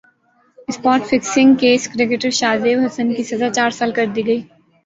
spot 0.67 1.01
fixing 1.09 1.53
case 1.61 1.87
cricketer 1.91 2.29
شاہ 2.39 2.55
زیب 2.63 2.79
حسن 2.85 3.13
کی 3.15 3.23
سزا 3.31 3.49
چار 3.57 3.69
سال 3.79 3.91
کر 3.97 4.05
دی 4.15 4.21
گئی 4.27 4.41